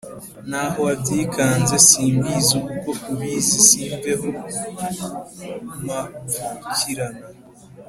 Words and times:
N’aho 0.49 0.79
wabyikanze 0.87 1.75
Si 1.87 2.01
mbizi 2.15 2.55
uko 2.71 2.89
ubizi 3.11 3.57
Simveho 3.67 4.27
mpapfukirana, 5.83 7.23